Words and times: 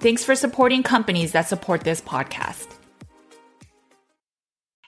Thanks 0.00 0.24
for 0.24 0.36
supporting 0.36 0.82
companies 0.84 1.32
that 1.32 1.48
support 1.48 1.82
this 1.82 2.00
podcast. 2.00 2.68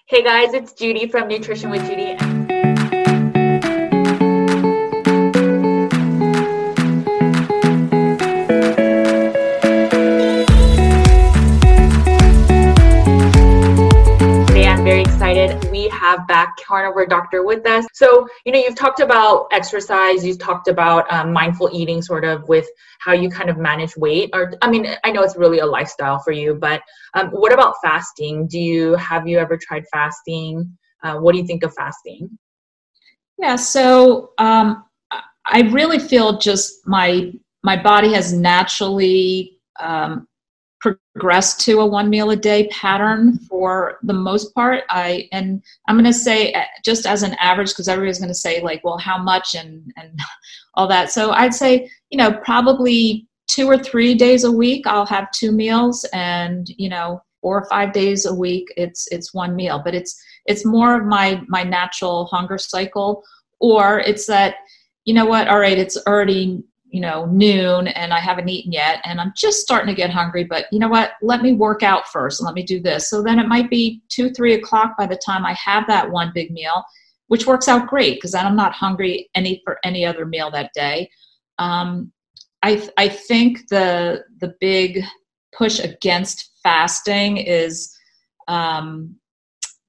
Hey 0.06 0.22
guys, 0.22 0.54
it's 0.54 0.72
Judy 0.72 1.08
from 1.08 1.28
Nutrition 1.28 1.70
with 1.70 1.84
Judy. 1.86 2.29
Excited. 15.30 15.70
We 15.70 15.88
have 15.88 16.26
back 16.26 16.56
carnivore 16.66 17.06
doctor 17.06 17.44
with 17.44 17.66
us. 17.66 17.86
So, 17.92 18.26
you 18.44 18.52
know, 18.52 18.58
you've 18.58 18.74
talked 18.74 19.00
about 19.00 19.46
exercise, 19.52 20.24
you've 20.24 20.38
talked 20.38 20.68
about 20.68 21.10
um, 21.12 21.32
mindful 21.32 21.70
eating, 21.72 22.02
sort 22.02 22.24
of 22.24 22.48
with 22.48 22.66
how 22.98 23.12
you 23.12 23.30
kind 23.30 23.48
of 23.48 23.56
manage 23.56 23.96
weight. 23.96 24.30
Or, 24.32 24.52
I 24.62 24.68
mean, 24.68 24.88
I 25.04 25.12
know 25.12 25.22
it's 25.22 25.36
really 25.36 25.60
a 25.60 25.66
lifestyle 25.66 26.18
for 26.18 26.32
you, 26.32 26.54
but 26.54 26.82
um, 27.14 27.28
what 27.28 27.52
about 27.52 27.76
fasting? 27.82 28.48
Do 28.48 28.58
you 28.58 28.94
have 28.96 29.28
you 29.28 29.38
ever 29.38 29.56
tried 29.56 29.84
fasting? 29.92 30.76
Uh, 31.02 31.16
what 31.16 31.32
do 31.32 31.38
you 31.38 31.46
think 31.46 31.62
of 31.62 31.72
fasting? 31.74 32.28
Yeah, 33.38 33.56
so 33.56 34.32
um, 34.38 34.84
I 35.46 35.62
really 35.70 35.98
feel 35.98 36.38
just 36.38 36.86
my 36.86 37.32
my 37.62 37.80
body 37.80 38.12
has 38.14 38.32
naturally 38.32 39.58
um, 39.78 40.26
progressed 40.80 41.60
to 41.60 41.80
a 41.80 41.86
one 41.86 42.10
meal 42.10 42.30
a 42.30 42.36
day 42.36 42.66
pattern 42.68 43.38
for 43.48 43.98
the 44.02 44.12
most 44.12 44.54
part. 44.54 44.84
I 44.88 45.28
and 45.32 45.62
I'm 45.88 45.96
going 45.96 46.04
to 46.04 46.12
say 46.12 46.52
uh, 46.52 46.64
just 46.84 47.06
as 47.06 47.22
an 47.22 47.34
average 47.34 47.70
because 47.70 47.88
everybody's 47.88 48.18
going 48.18 48.28
to 48.28 48.34
say 48.34 48.62
like, 48.62 48.82
well, 48.84 48.98
how 48.98 49.22
much 49.22 49.54
and 49.54 49.92
and 49.96 50.18
all 50.74 50.88
that. 50.88 51.10
So 51.12 51.32
I'd 51.32 51.54
say 51.54 51.90
you 52.10 52.18
know 52.18 52.32
probably 52.44 53.26
two 53.46 53.66
or 53.66 53.78
three 53.78 54.14
days 54.14 54.44
a 54.44 54.52
week 54.52 54.86
I'll 54.86 55.06
have 55.06 55.30
two 55.32 55.52
meals, 55.52 56.04
and 56.12 56.68
you 56.70 56.88
know 56.88 57.22
four 57.40 57.58
or 57.58 57.68
five 57.68 57.92
days 57.92 58.26
a 58.26 58.34
week 58.34 58.72
it's 58.76 59.06
it's 59.10 59.34
one 59.34 59.54
meal. 59.54 59.80
But 59.84 59.94
it's 59.94 60.20
it's 60.46 60.64
more 60.64 60.98
of 60.98 61.06
my 61.06 61.42
my 61.48 61.62
natural 61.62 62.26
hunger 62.26 62.58
cycle, 62.58 63.22
or 63.60 64.00
it's 64.00 64.26
that 64.26 64.56
you 65.04 65.14
know 65.14 65.26
what, 65.26 65.48
all 65.48 65.58
right, 65.58 65.78
it's 65.78 65.98
already 66.06 66.62
you 66.90 67.00
know 67.00 67.26
noon 67.26 67.88
and 67.88 68.12
i 68.12 68.18
haven't 68.18 68.48
eaten 68.48 68.72
yet 68.72 69.00
and 69.04 69.20
i'm 69.20 69.32
just 69.36 69.60
starting 69.60 69.88
to 69.88 69.94
get 69.94 70.10
hungry 70.10 70.44
but 70.44 70.66
you 70.72 70.78
know 70.78 70.88
what? 70.88 71.12
Let 71.22 71.42
me 71.42 71.52
work 71.52 71.82
out 71.82 72.08
first. 72.08 72.40
And 72.40 72.46
let 72.46 72.54
me 72.54 72.62
do 72.62 72.80
this. 72.80 73.08
So 73.08 73.22
then 73.22 73.38
it 73.38 73.48
might 73.48 73.70
be 73.70 74.02
two 74.08 74.30
three 74.30 74.54
o'clock 74.54 74.96
by 74.98 75.06
the 75.06 75.20
time 75.24 75.46
i 75.46 75.54
have 75.54 75.86
that 75.86 76.10
one 76.10 76.32
big 76.34 76.50
meal 76.50 76.84
which 77.28 77.46
works 77.46 77.68
out 77.68 77.86
great 77.86 78.16
because 78.16 78.32
then 78.32 78.46
i'm 78.46 78.56
not 78.56 78.72
hungry 78.72 79.30
any 79.34 79.62
for 79.64 79.78
any 79.84 80.04
other 80.04 80.26
meal 80.26 80.50
that 80.50 80.72
day. 80.74 81.08
Um, 81.58 82.12
I, 82.62 82.88
I 82.96 83.08
think 83.08 83.68
the 83.68 84.24
the 84.40 84.54
big 84.60 85.02
push 85.56 85.78
against 85.78 86.50
fasting 86.62 87.38
is 87.38 87.94
um, 88.48 89.16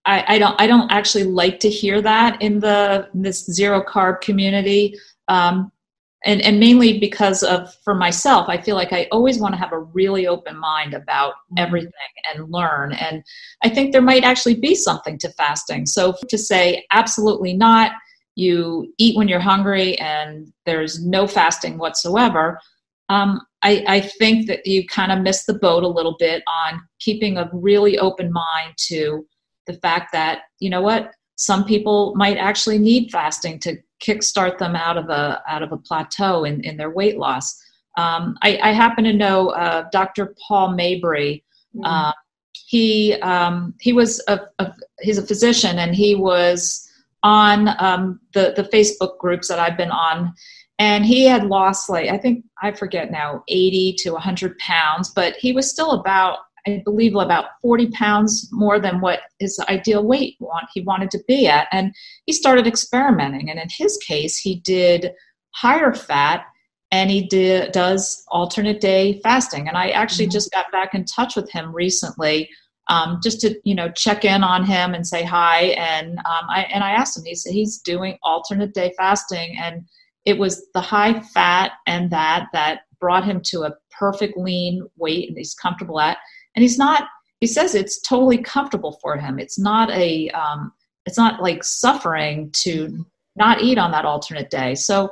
I, 0.05 0.35
I 0.35 0.39
don't 0.39 0.59
I 0.61 0.67
don't 0.67 0.91
actually 0.91 1.23
like 1.23 1.59
to 1.61 1.69
hear 1.69 2.01
that 2.01 2.41
in 2.41 2.59
the 2.59 3.09
in 3.13 3.21
this 3.21 3.45
zero 3.45 3.83
carb 3.83 4.21
community. 4.21 4.97
Um, 5.27 5.71
and 6.25 6.41
and 6.41 6.59
mainly 6.59 6.99
because 6.99 7.43
of 7.43 7.73
for 7.83 7.95
myself 7.95 8.47
i 8.47 8.57
feel 8.57 8.75
like 8.75 8.93
i 8.93 9.07
always 9.11 9.39
want 9.39 9.53
to 9.53 9.59
have 9.59 9.71
a 9.71 9.79
really 9.79 10.27
open 10.27 10.57
mind 10.57 10.93
about 10.93 11.33
mm-hmm. 11.33 11.59
everything 11.59 11.91
and 12.33 12.51
learn. 12.51 12.93
And 12.93 13.23
i 13.63 13.69
think 13.69 13.91
there 13.91 14.01
might 14.01 14.23
actually 14.23 14.55
be 14.55 14.75
something 14.75 15.17
to 15.19 15.29
fasting. 15.29 15.85
So 15.85 16.15
to 16.29 16.37
say 16.37 16.85
absolutely 16.91 17.53
not. 17.53 17.91
You 18.35 18.93
eat 18.97 19.17
when 19.17 19.27
you're 19.27 19.39
hungry 19.39 19.97
and 19.99 20.51
there's 20.65 21.05
no 21.05 21.27
fasting 21.27 21.77
whatsoever. 21.77 22.59
Um, 23.09 23.41
I, 23.61 23.83
I 23.87 23.99
think 23.99 24.47
that 24.47 24.65
you 24.65 24.87
kind 24.87 25.11
of 25.11 25.19
miss 25.19 25.43
the 25.43 25.53
boat 25.53 25.83
a 25.83 25.87
little 25.87 26.15
bit 26.17 26.41
on 26.47 26.81
keeping 26.99 27.37
a 27.37 27.49
really 27.51 27.97
open 27.99 28.31
mind 28.31 28.73
to 28.87 29.27
the 29.67 29.73
fact 29.73 30.11
that 30.13 30.43
you 30.59 30.69
know 30.69 30.81
what 30.81 31.11
some 31.35 31.65
people 31.65 32.13
might 32.15 32.37
actually 32.37 32.77
need 32.77 33.11
fasting 33.11 33.59
to 33.59 33.77
kickstart 34.01 34.57
them 34.57 34.75
out 34.75 34.97
of 34.97 35.09
a 35.09 35.41
out 35.47 35.63
of 35.63 35.71
a 35.71 35.77
plateau 35.77 36.43
in, 36.43 36.61
in 36.63 36.77
their 36.77 36.89
weight 36.89 37.17
loss. 37.17 37.61
Um, 37.97 38.37
I, 38.41 38.57
I, 38.63 38.71
happen 38.71 39.03
to 39.03 39.11
know 39.11 39.49
uh, 39.49 39.89
Dr. 39.91 40.33
Paul 40.47 40.71
Mabry. 40.71 41.43
Mm-hmm. 41.75 41.85
Uh, 41.85 42.13
he 42.53 43.13
um, 43.15 43.73
he 43.81 43.91
was 43.91 44.23
a, 44.27 44.39
a, 44.59 44.73
he's 45.01 45.17
a 45.17 45.27
physician 45.27 45.79
and 45.79 45.93
he 45.93 46.15
was 46.15 46.89
on 47.23 47.69
um, 47.79 48.19
the 48.33 48.53
the 48.55 48.63
Facebook 48.63 49.17
groups 49.17 49.47
that 49.49 49.59
I've 49.59 49.77
been 49.77 49.91
on, 49.91 50.33
and 50.79 51.05
he 51.05 51.25
had 51.25 51.45
lost 51.45 51.89
like 51.89 52.09
I 52.09 52.17
think 52.17 52.45
I 52.61 52.71
forget 52.71 53.11
now 53.11 53.43
eighty 53.47 53.93
to 53.99 54.15
hundred 54.15 54.57
pounds, 54.59 55.09
but 55.09 55.35
he 55.35 55.51
was 55.51 55.69
still 55.69 55.91
about 55.91 56.39
I 56.67 56.81
believe 56.83 57.15
about 57.15 57.45
40 57.61 57.89
pounds 57.91 58.49
more 58.51 58.79
than 58.79 59.01
what 59.01 59.21
his 59.39 59.59
ideal 59.67 60.05
weight 60.05 60.35
want 60.39 60.67
he 60.73 60.81
wanted 60.81 61.11
to 61.11 61.23
be 61.27 61.47
at. 61.47 61.67
And 61.71 61.93
he 62.25 62.33
started 62.33 62.67
experimenting. 62.67 63.49
And 63.49 63.59
in 63.59 63.67
his 63.69 63.97
case, 63.97 64.37
he 64.37 64.61
did 64.61 65.11
higher 65.51 65.93
fat 65.93 66.45
and 66.91 67.09
he 67.09 67.27
did, 67.27 67.71
does 67.71 68.23
alternate 68.29 68.81
day 68.81 69.19
fasting. 69.23 69.67
And 69.67 69.77
I 69.77 69.89
actually 69.89 70.25
mm-hmm. 70.25 70.33
just 70.33 70.51
got 70.51 70.71
back 70.71 70.93
in 70.93 71.05
touch 71.05 71.35
with 71.35 71.49
him 71.51 71.73
recently. 71.73 72.49
Um, 72.87 73.19
just 73.23 73.39
to 73.41 73.55
you 73.63 73.75
know 73.75 73.91
check 73.91 74.25
in 74.25 74.43
on 74.43 74.65
him 74.65 74.95
and 74.95 75.05
say 75.05 75.23
hi 75.23 75.75
and 75.77 76.17
um, 76.17 76.49
I 76.49 76.63
and 76.73 76.83
I 76.83 76.91
asked 76.91 77.15
him 77.15 77.23
he 77.23 77.35
said 77.35 77.53
he's 77.53 77.77
doing 77.77 78.17
alternate 78.23 78.73
day 78.73 78.91
fasting 78.97 79.55
and 79.61 79.85
it 80.25 80.37
was 80.37 80.67
the 80.73 80.81
high 80.81 81.21
fat 81.21 81.73
and 81.87 82.09
that 82.11 82.47
that 82.53 82.81
brought 82.99 83.23
him 83.23 83.39
to 83.45 83.63
a 83.63 83.73
perfect 83.97 84.37
lean 84.37 84.87
weight 84.97 85.29
and 85.29 85.37
he's 85.37 85.53
comfortable 85.53 85.99
at 85.99 86.17
and 86.55 86.63
he's 86.63 86.77
not 86.77 87.07
he 87.41 87.47
says 87.47 87.73
it's 87.73 87.99
totally 88.01 88.37
comfortable 88.37 88.99
for 89.01 89.17
him. 89.17 89.39
It's 89.39 89.59
not 89.59 89.89
a 89.91 90.29
um, 90.29 90.71
it's 91.05 91.17
not 91.17 91.41
like 91.41 91.63
suffering 91.63 92.51
to 92.51 93.03
not 93.35 93.61
eat 93.61 93.79
on 93.79 93.91
that 93.91 94.05
alternate 94.05 94.49
day. 94.49 94.75
So 94.75 95.11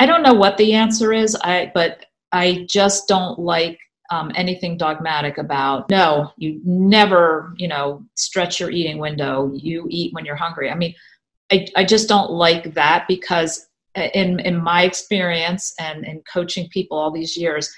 i 0.00 0.06
don't 0.06 0.22
know 0.22 0.34
what 0.34 0.56
the 0.56 0.74
answer 0.74 1.12
is. 1.12 1.34
I 1.36 1.72
but 1.74 2.06
i 2.32 2.66
just 2.68 3.08
don't 3.08 3.38
like 3.38 3.78
um, 4.10 4.30
anything 4.34 4.76
dogmatic 4.76 5.38
about 5.38 5.88
no 5.88 6.30
you 6.36 6.60
never 6.64 7.54
you 7.56 7.68
know 7.68 8.04
stretch 8.14 8.60
your 8.60 8.70
eating 8.70 8.98
window. 8.98 9.50
You 9.54 9.86
eat 9.88 10.12
when 10.12 10.24
you're 10.24 10.36
hungry. 10.36 10.70
I 10.70 10.74
mean 10.74 10.94
i, 11.50 11.66
I 11.76 11.84
just 11.84 12.08
don't 12.08 12.30
like 12.30 12.74
that 12.74 13.06
because 13.08 13.66
uh, 13.96 14.08
in 14.14 14.40
in 14.40 14.56
my 14.62 14.82
experience 14.82 15.74
and 15.78 16.04
in 16.04 16.22
coaching 16.30 16.68
people 16.68 16.98
all 16.98 17.10
these 17.10 17.36
years 17.36 17.72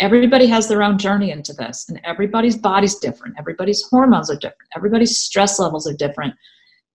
everybody 0.00 0.46
has 0.46 0.66
their 0.66 0.82
own 0.82 0.98
journey 0.98 1.30
into 1.30 1.52
this 1.52 1.88
and 1.88 2.00
everybody's 2.04 2.56
body's 2.56 2.96
different 2.96 3.34
everybody's 3.38 3.82
hormones 3.90 4.30
are 4.30 4.36
different 4.36 4.68
everybody's 4.76 5.18
stress 5.18 5.58
levels 5.58 5.86
are 5.86 5.96
different 5.96 6.34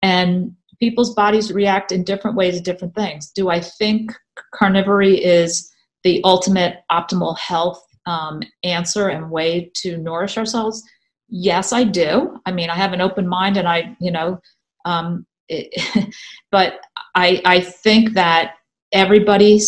and 0.02 0.56
people's 0.80 1.14
bodies 1.14 1.52
react 1.52 1.92
in 1.92 2.04
different 2.04 2.38
ways 2.38 2.56
to 2.56 2.62
different 2.62 2.96
things. 2.96 3.32
Do 3.32 3.50
I 3.50 3.60
think 3.60 4.12
carnivory 4.54 5.20
is 5.20 5.72
the 6.04 6.22
ultimate 6.24 6.78
optimal 6.92 7.38
health 7.38 7.84
um, 8.06 8.42
answer 8.64 9.08
and 9.08 9.32
way 9.32 9.72
to 9.76 9.98
nourish 9.98 10.38
ourselves? 10.38 10.84
Yes, 11.28 11.74
I 11.74 11.84
do. 11.84 12.40
I 12.46 12.52
mean, 12.52 12.70
I 12.70 12.76
have 12.76 12.94
an 12.94 13.02
open 13.02 13.28
mind, 13.28 13.58
and 13.58 13.68
I, 13.68 13.96
you 14.00 14.12
know, 14.12 14.40
um, 14.86 15.26
it, 15.50 16.14
but 16.52 16.80
I, 17.16 17.42
I 17.46 17.62
think 17.62 18.14
that 18.14 18.56
everybody 18.92 19.60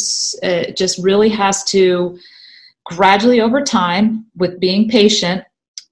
uh, 0.43 0.71
just 0.75 0.99
really 0.99 1.29
has 1.29 1.63
to 1.65 2.17
gradually 2.89 3.41
over 3.41 3.61
time, 3.61 4.25
with 4.35 4.59
being 4.59 4.89
patient 4.89 5.43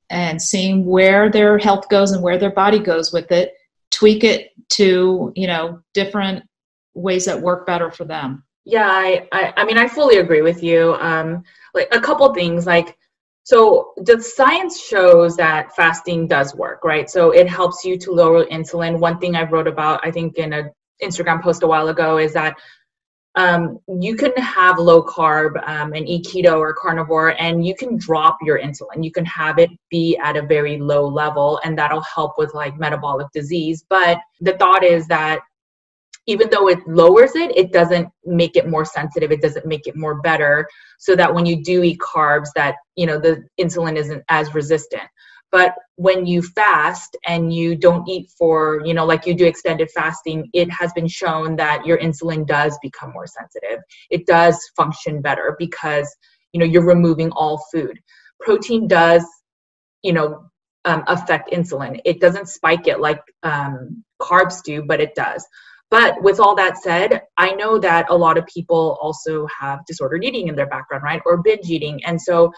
and 0.10 0.42
seeing 0.42 0.86
where 0.86 1.30
their 1.30 1.58
health 1.58 1.90
goes 1.90 2.12
and 2.12 2.22
where 2.22 2.38
their 2.38 2.52
body 2.52 2.80
goes 2.80 3.12
with 3.12 3.32
it, 3.32 3.54
tweak 3.92 4.24
it 4.24 4.52
to 4.70 5.32
you 5.36 5.48
know 5.48 5.82
different 5.94 6.44
ways 6.94 7.26
that 7.26 7.40
work 7.42 7.66
better 7.66 7.92
for 7.92 8.06
them. 8.06 8.44
Yeah, 8.64 8.90
I, 8.90 9.28
I, 9.32 9.54
I 9.58 9.66
mean, 9.66 9.78
I 9.78 9.88
fully 9.88 10.18
agree 10.18 10.42
with 10.42 10.64
you. 10.64 10.96
Um, 10.96 11.44
like 11.74 11.88
a 11.92 12.02
couple 12.02 12.34
things, 12.34 12.66
like 12.66 12.98
so 13.46 13.94
the 13.98 14.20
science 14.20 14.82
shows 14.82 15.38
that 15.38 15.76
fasting 15.76 16.28
does 16.28 16.56
work, 16.56 16.84
right? 16.84 17.08
So 17.08 17.30
it 17.30 17.48
helps 17.48 17.86
you 17.86 17.96
to 18.00 18.12
lower 18.12 18.46
insulin. 18.46 19.00
One 19.00 19.20
thing 19.20 19.36
I 19.36 19.44
wrote 19.44 19.68
about, 19.68 20.00
I 20.04 20.10
think 20.10 20.38
in 20.38 20.52
a 20.52 20.72
Instagram 21.04 21.44
post 21.44 21.62
a 21.62 21.68
while 21.68 21.90
ago, 21.90 22.18
is 22.18 22.34
that 22.34 22.58
um, 23.36 23.80
you 24.00 24.16
can 24.16 24.32
have 24.38 24.80
low 24.80 25.04
carb 25.04 25.62
um, 25.68 25.94
and 25.94 26.08
eat 26.08 26.26
keto 26.26 26.58
or 26.58 26.74
carnivore, 26.74 27.36
and 27.40 27.66
you 27.66 27.76
can 27.76 27.98
drop 27.98 28.38
your 28.42 28.60
insulin. 28.60 29.04
You 29.04 29.12
can 29.12 29.26
have 29.26 29.60
it 29.60 29.70
be 29.90 30.18
at 30.24 30.38
a 30.38 30.42
very 30.42 30.80
low 30.80 31.06
level, 31.06 31.60
and 31.64 31.78
that'll 31.78 32.04
help 32.04 32.38
with 32.38 32.54
like 32.54 32.80
metabolic 32.80 33.28
disease. 33.34 33.84
But 33.90 34.20
the 34.40 34.58
thought 34.58 34.84
is 34.84 35.08
that 35.08 35.42
even 36.28 36.50
though 36.50 36.70
it 36.70 36.80
lowers 36.88 37.36
it, 37.36 37.56
it 37.56 37.72
doesn't 37.72 38.08
make 38.26 38.56
it 38.56 38.70
more 38.70 38.86
sensitive. 38.86 39.32
It 39.32 39.42
doesn't 39.42 39.66
make 39.66 39.86
it 39.86 39.96
more 39.96 40.22
better. 40.22 40.68
So 40.98 41.16
that 41.16 41.34
when 41.34 41.46
you 41.46 41.62
do 41.62 41.84
eat 41.84 42.00
carbs, 42.00 42.48
that 42.56 42.76
you 42.96 43.06
know 43.06 43.20
the 43.20 43.44
insulin 43.60 43.98
isn't 43.98 44.24
as 44.30 44.54
resistant. 44.56 45.04
But 45.52 45.74
when 45.96 46.26
you 46.26 46.42
fast 46.42 47.16
and 47.26 47.54
you 47.54 47.76
don't 47.76 48.08
eat 48.10 48.30
for, 48.38 48.82
you 48.86 48.94
know, 48.94 49.06
like 49.06 49.26
you 49.26 49.34
do 49.34 49.46
extended 49.46 49.90
fasting, 49.92 50.50
it 50.54 50.70
has 50.70 50.92
been 50.94 51.08
shown 51.08 51.56
that 51.56 51.86
your 51.86 51.98
insulin 51.98 52.46
does 52.46 52.78
become 52.82 53.12
more 53.12 53.28
sensitive. 53.28 53.80
It 54.10 54.26
does 54.26 54.60
function 54.76 55.22
better 55.22 55.56
because, 55.58 56.14
you 56.52 56.60
know, 56.60 56.66
you're 56.66 56.86
removing 56.86 57.32
all 57.32 57.64
food. 57.72 57.98
Protein 58.42 58.88
does, 58.88 59.26
you 60.04 60.14
know, 60.14 60.50
um, 60.84 61.04
affect 61.08 61.52
insulin. 61.52 62.00
It 62.06 62.20
doesn't 62.20 62.50
spike 62.50 62.88
it 62.88 63.00
like 63.00 63.22
um, 63.44 64.04
carbs 64.22 64.62
do, 64.64 64.84
but 64.84 65.00
it 65.00 65.16
does. 65.16 65.46
But 65.92 66.22
with 66.22 66.40
all 66.40 66.56
that 66.56 66.78
said, 66.78 67.22
I 67.38 67.52
know 67.52 67.80
that 67.80 68.10
a 68.10 68.16
lot 68.16 68.38
of 68.38 68.46
people 68.48 68.98
also 69.02 69.48
have 69.60 69.86
disordered 69.88 70.24
eating 70.24 70.48
in 70.48 70.56
their 70.56 70.68
background, 70.68 71.04
right? 71.04 71.22
Or 71.26 71.42
binge 71.42 71.70
eating. 71.70 72.04
And 72.06 72.22
so 72.22 72.52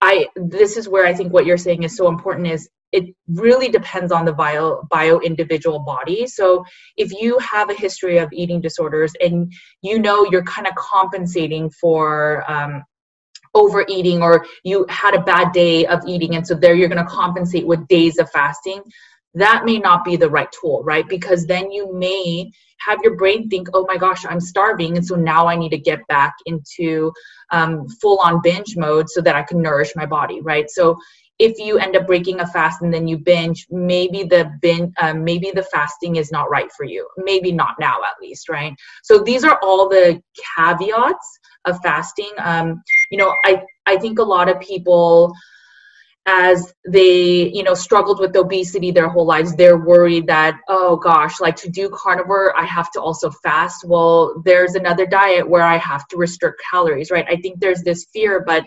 I 0.00 0.28
this 0.36 0.76
is 0.76 0.88
where 0.88 1.06
I 1.06 1.14
think 1.14 1.32
what 1.32 1.46
you're 1.46 1.56
saying 1.56 1.82
is 1.82 1.96
so 1.96 2.08
important 2.08 2.46
is 2.46 2.68
it 2.92 3.14
really 3.28 3.68
depends 3.68 4.12
on 4.12 4.24
the 4.24 4.32
bio 4.32 4.82
bio 4.90 5.18
individual 5.20 5.80
body. 5.80 6.26
So 6.26 6.64
if 6.96 7.12
you 7.12 7.38
have 7.38 7.70
a 7.70 7.74
history 7.74 8.18
of 8.18 8.28
eating 8.32 8.60
disorders 8.60 9.12
and 9.20 9.52
you 9.82 9.98
know 9.98 10.26
you're 10.30 10.44
kind 10.44 10.66
of 10.66 10.74
compensating 10.76 11.70
for 11.70 12.50
um, 12.50 12.84
overeating 13.54 14.22
or 14.22 14.46
you 14.64 14.86
had 14.88 15.14
a 15.14 15.22
bad 15.22 15.52
day 15.52 15.86
of 15.86 16.02
eating 16.06 16.36
and 16.36 16.46
so 16.46 16.54
there 16.54 16.74
you're 16.74 16.88
going 16.88 17.04
to 17.04 17.10
compensate 17.10 17.66
with 17.66 17.86
days 17.88 18.18
of 18.18 18.30
fasting 18.30 18.82
that 19.34 19.64
may 19.64 19.78
not 19.78 20.04
be 20.04 20.16
the 20.16 20.28
right 20.28 20.50
tool, 20.52 20.82
right? 20.84 21.08
Because 21.08 21.46
then 21.46 21.70
you 21.70 21.94
may 21.94 22.50
have 22.80 22.98
your 23.02 23.16
brain 23.16 23.48
think, 23.48 23.68
oh 23.74 23.84
my 23.86 23.96
gosh, 23.96 24.24
I'm 24.26 24.40
starving. 24.40 24.96
And 24.96 25.06
so 25.06 25.16
now 25.16 25.46
I 25.46 25.56
need 25.56 25.70
to 25.70 25.78
get 25.78 26.06
back 26.08 26.34
into 26.46 27.12
um, 27.50 27.88
full 28.00 28.18
on 28.18 28.40
binge 28.42 28.76
mode 28.76 29.08
so 29.08 29.20
that 29.20 29.34
I 29.34 29.42
can 29.42 29.62
nourish 29.62 29.92
my 29.96 30.06
body, 30.06 30.40
right? 30.40 30.70
So 30.70 30.98
if 31.38 31.58
you 31.58 31.78
end 31.78 31.96
up 31.96 32.06
breaking 32.06 32.40
a 32.40 32.46
fast 32.46 32.82
and 32.82 32.92
then 32.92 33.06
you 33.06 33.18
binge, 33.18 33.66
maybe 33.70 34.24
the 34.24 34.50
bin, 34.60 34.92
um, 35.00 35.22
maybe 35.22 35.52
the 35.54 35.62
fasting 35.62 36.16
is 36.16 36.32
not 36.32 36.50
right 36.50 36.70
for 36.76 36.84
you. 36.84 37.08
Maybe 37.16 37.52
not 37.52 37.76
now, 37.78 38.02
at 38.04 38.20
least, 38.20 38.48
right? 38.48 38.74
So 39.04 39.22
these 39.22 39.44
are 39.44 39.58
all 39.62 39.88
the 39.88 40.20
caveats 40.56 41.38
of 41.64 41.80
fasting. 41.82 42.32
Um, 42.38 42.82
you 43.10 43.18
know, 43.18 43.32
I 43.44 43.62
I 43.86 43.96
think 43.96 44.18
a 44.18 44.24
lot 44.24 44.48
of 44.48 44.60
people 44.60 45.32
as 46.28 46.74
they 46.86 47.48
you 47.54 47.62
know 47.62 47.72
struggled 47.72 48.20
with 48.20 48.36
obesity 48.36 48.90
their 48.90 49.08
whole 49.08 49.24
lives. 49.24 49.56
They're 49.56 49.78
worried 49.78 50.26
that 50.26 50.60
oh 50.68 50.96
gosh 50.96 51.40
like 51.40 51.56
to 51.56 51.70
do 51.70 51.88
carnivore 51.88 52.54
i 52.56 52.64
have 52.64 52.90
to 52.92 53.00
also 53.00 53.30
fast. 53.30 53.84
Well 53.86 54.42
there's 54.44 54.74
another 54.74 55.06
diet 55.06 55.48
where 55.48 55.62
i 55.62 55.78
have 55.78 56.06
to 56.08 56.18
restrict 56.18 56.60
calories 56.70 57.10
right? 57.10 57.26
I 57.28 57.36
think 57.36 57.60
there's 57.60 57.82
this 57.82 58.06
fear 58.12 58.44
but 58.46 58.62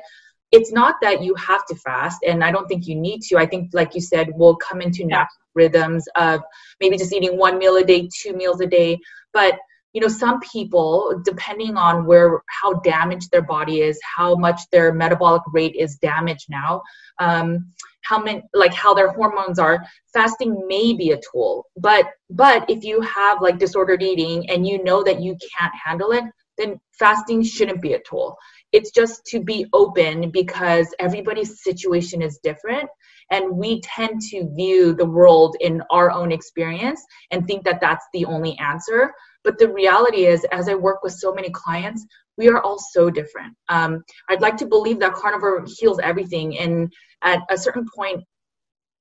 it's 0.52 0.74
not 0.74 0.96
that 1.04 1.22
you 1.24 1.36
have 1.36 1.64
to 1.68 1.76
fast 1.76 2.20
and 2.28 2.44
i 2.44 2.52
don't 2.52 2.68
think 2.68 2.88
you 2.88 2.96
need 2.96 3.22
to. 3.28 3.38
I 3.38 3.46
think 3.46 3.70
like 3.74 3.94
you 3.94 4.02
said 4.02 4.30
we'll 4.34 4.56
come 4.56 4.82
into 4.82 5.06
natural 5.06 5.46
rhythms 5.54 6.08
of 6.16 6.42
maybe 6.80 6.98
just 6.98 7.14
eating 7.14 7.38
one 7.38 7.60
meal 7.60 7.76
a 7.76 7.84
day 7.84 8.10
two 8.22 8.34
meals 8.34 8.60
a 8.62 8.68
day 8.68 8.98
but 9.34 9.54
you 9.94 10.02
know 10.02 10.08
some 10.08 10.40
people 10.40 11.22
depending 11.26 11.76
on 11.78 12.06
where 12.06 12.42
how 12.48 12.74
damaged 12.74 13.32
their 13.32 13.42
body 13.42 13.82
is 13.82 14.00
how 14.16 14.36
much 14.36 14.62
their 14.72 14.94
metabolic 14.94 15.42
rate 15.54 15.76
is 15.76 15.98
damaged 15.98 16.46
now 16.50 16.82
um, 17.20 17.66
how 18.04 18.22
many 18.22 18.44
like 18.54 18.74
how 18.74 18.94
their 18.94 19.12
hormones 19.12 19.60
are 19.60 19.86
fasting 20.14 20.68
may 20.68 20.94
be 20.94 21.12
a 21.12 21.22
tool. 21.32 21.68
But 21.78 22.08
but 22.30 22.70
if 22.70 22.84
you 22.84 23.02
have 23.02 23.42
like 23.42 23.58
disordered 23.58 24.04
eating 24.04 24.50
and 24.50 24.68
you 24.68 24.84
know 24.84 25.04
that 25.04 25.22
you 25.22 25.38
can't 25.58 25.74
handle 25.74 26.12
it 26.12 26.24
then 26.58 26.80
fasting 27.00 27.42
shouldn't 27.42 27.82
be 27.82 27.94
a 27.94 28.02
tool. 28.08 28.38
It's 28.72 28.92
just 28.92 29.26
to 29.28 29.40
be 29.40 29.66
open 29.74 30.30
because 30.32 30.94
everybody's 31.00 31.64
situation 31.64 32.22
is 32.22 32.40
different 32.44 32.90
and 33.32 33.58
we 33.58 33.82
tend 33.82 34.22
to 34.30 34.50
view 34.54 34.94
the 34.94 35.06
world 35.06 35.56
in 35.62 35.82
our 35.90 36.12
own 36.12 36.32
experience 36.32 37.02
and 37.32 37.48
think 37.48 37.64
that 37.64 37.82
that's 37.82 38.06
the 38.14 38.26
only 38.26 38.58
answer 38.60 39.14
but 39.44 39.58
the 39.58 39.72
reality 39.72 40.26
is, 40.26 40.46
as 40.52 40.70
I 40.70 40.76
work 40.76 41.04
with 41.04 41.14
so 41.14 41.34
many 41.34 41.50
clients, 41.50 42.06
we 42.38 42.48
are 42.50 42.62
all 42.62 42.80
so 42.80 43.10
different. 43.10 43.56
Um, 43.70 44.04
I'd 44.30 44.42
like 44.42 44.58
to 44.58 44.66
believe 44.66 45.00
that 45.00 45.14
carnivore 45.14 45.66
heals 45.68 46.00
everything. 46.00 46.58
And 46.58 46.92
at 47.24 47.42
a 47.50 47.58
certain 47.58 47.86
point, 47.96 48.24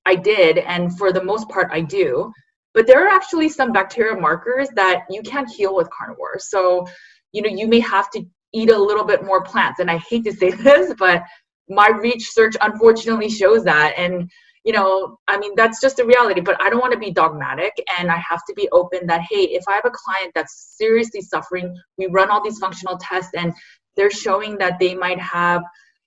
I 0.06 0.14
did. 0.14 0.58
And 0.58 0.96
for 0.98 1.12
the 1.12 1.22
most 1.22 1.48
part, 1.48 1.68
I 1.70 1.80
do. 1.80 2.32
But 2.74 2.86
there 2.86 3.04
are 3.04 3.08
actually 3.08 3.48
some 3.48 3.72
bacteria 3.72 4.18
markers 4.18 4.68
that 4.76 5.04
you 5.10 5.22
can't 5.22 5.50
heal 5.50 5.74
with 5.74 5.90
carnivore. 5.90 6.38
So, 6.38 6.86
you 7.32 7.42
know, 7.42 7.48
you 7.48 7.66
may 7.66 7.80
have 7.80 8.10
to 8.10 8.24
eat 8.52 8.70
a 8.70 8.78
little 8.78 9.04
bit 9.04 9.24
more 9.24 9.42
plants. 9.42 9.80
And 9.80 9.90
I 9.90 9.98
hate 9.98 10.24
to 10.24 10.32
say 10.32 10.50
this, 10.50 10.94
but 10.98 11.22
my 11.68 11.88
research 11.88 12.56
unfortunately 12.60 13.28
shows 13.28 13.64
that. 13.64 13.94
And 13.96 14.30
you 14.64 14.72
know, 14.72 15.16
I 15.26 15.38
mean, 15.38 15.52
that's 15.56 15.80
just 15.80 15.96
the 15.96 16.04
reality, 16.04 16.40
but 16.40 16.60
I 16.60 16.68
don't 16.68 16.80
want 16.80 16.92
to 16.92 16.98
be 16.98 17.10
dogmatic 17.10 17.72
and 17.98 18.10
I 18.10 18.16
have 18.16 18.40
to 18.46 18.54
be 18.54 18.68
open 18.72 19.06
that, 19.06 19.22
hey, 19.30 19.44
if 19.44 19.64
I 19.66 19.74
have 19.74 19.86
a 19.86 19.90
client 19.90 20.32
that's 20.34 20.74
seriously 20.76 21.22
suffering, 21.22 21.74
we 21.96 22.06
run 22.06 22.30
all 22.30 22.42
these 22.42 22.58
functional 22.58 22.98
tests 22.98 23.32
and 23.34 23.54
they're 23.96 24.10
showing 24.10 24.58
that 24.58 24.78
they 24.78 24.94
might 24.94 25.18
have, 25.18 25.62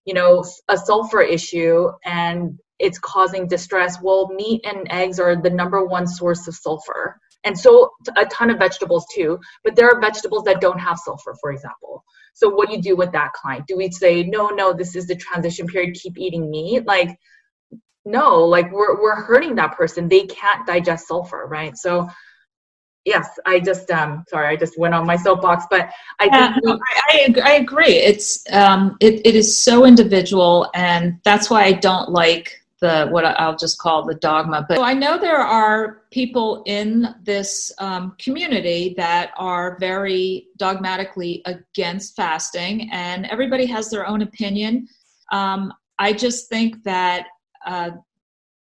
you 0.05 0.13
know, 0.13 0.45
a 0.69 0.77
sulfur 0.77 1.22
issue 1.22 1.89
and 2.05 2.60
it's 2.79 3.00
causing 3.00 3.48
distress. 3.48 3.98
Well, 4.01 4.27
meat 4.36 4.62
and 4.65 4.88
eggs 4.91 5.19
are 5.19 5.36
the 5.36 5.50
number 5.50 5.86
one 5.86 6.05
source 6.05 6.48
of 6.48 6.55
sulfur. 6.55 7.17
And 7.45 7.57
so 7.57 7.91
a 8.15 8.25
ton 8.25 8.50
of 8.50 8.60
vegetables 8.60 9.05
too, 9.13 9.39
but 9.63 9.75
there 9.75 9.89
are 9.89 10.00
vegetables 10.00 10.43
that 10.43 10.62
don't 10.62 10.79
have 10.79 11.00
sulfur, 11.00 11.36
for 11.41 11.51
example. 11.51 12.03
So 12.33 12.50
what 12.50 12.69
do 12.69 12.75
you 12.75 12.81
do 12.81 12.95
with 12.95 13.12
that 13.12 13.33
client? 13.33 13.65
Do 13.67 13.77
we 13.77 13.91
say, 13.91 14.24
no, 14.24 14.50
no, 14.50 14.74
this 14.74 14.95
is 14.95 15.07
the 15.07 15.15
transition 15.15 15.67
period, 15.67 15.95
keep 15.95 16.17
eating 16.17 16.50
meat? 16.50 16.86
Like, 16.86 17.17
no 18.05 18.43
like 18.45 18.72
we're 18.72 19.01
we're 19.01 19.15
hurting 19.22 19.55
that 19.55 19.75
person. 19.77 20.07
They 20.07 20.25
can't 20.25 20.65
digest 20.67 21.07
sulfur 21.07 21.48
right? 21.48 21.77
So 21.77 22.10
yes 23.05 23.38
i 23.45 23.60
just 23.60 23.89
um 23.91 24.24
sorry 24.29 24.48
i 24.48 24.55
just 24.55 24.77
went 24.79 24.93
on 24.93 25.05
my 25.05 25.15
soapbox 25.15 25.65
but 25.69 25.89
i 26.19 26.25
yeah, 26.25 26.53
think 26.53 26.65
we- 26.65 26.72
I, 26.72 27.33
I, 27.45 27.50
I 27.51 27.53
agree. 27.55 27.95
It's 27.95 28.43
um 28.53 28.98
it, 29.00 29.25
it 29.25 29.36
is 29.36 29.57
so 29.57 29.86
individual 29.86 30.69
and 30.74 31.19
that's 31.24 31.50
why 31.50 31.63
i 31.63 31.72
don't 31.74 32.10
like 32.10 32.62
the 32.79 33.07
what 33.12 33.25
i'll 33.25 33.55
just 33.55 33.77
call 33.79 34.05
the 34.05 34.15
dogma 34.15 34.65
but 34.67 34.77
so 34.77 34.83
i 34.83 34.93
know 34.93 35.17
there 35.17 35.38
are 35.38 36.01
people 36.12 36.63
in 36.65 37.15
this 37.24 37.72
um, 37.79 38.15
community 38.19 38.93
that 38.98 39.31
are 39.38 39.77
very 39.79 40.48
dogmatically 40.57 41.41
against 41.45 42.15
fasting 42.15 42.89
and 42.91 43.25
everybody 43.27 43.65
has 43.65 43.89
their 43.89 44.05
own 44.07 44.22
opinion. 44.22 44.88
Um, 45.31 45.74
i 46.00 46.13
just 46.13 46.50
think 46.50 46.83
that 46.83 47.27
uh, 47.65 47.91